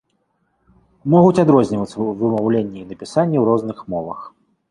[1.13, 4.19] Могуць адрознівацца ў вымаўленні і напісанні ў розных мовах.